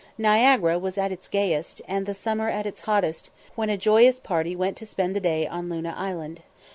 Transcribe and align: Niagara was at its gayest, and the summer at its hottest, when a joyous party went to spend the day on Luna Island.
Niagara 0.17 0.79
was 0.79 0.97
at 0.97 1.11
its 1.11 1.27
gayest, 1.27 1.79
and 1.87 2.07
the 2.07 2.15
summer 2.15 2.49
at 2.49 2.65
its 2.65 2.81
hottest, 2.81 3.29
when 3.53 3.69
a 3.69 3.77
joyous 3.77 4.19
party 4.19 4.55
went 4.55 4.75
to 4.77 4.85
spend 4.87 5.15
the 5.15 5.19
day 5.19 5.45
on 5.47 5.69
Luna 5.69 5.93
Island. 5.95 6.39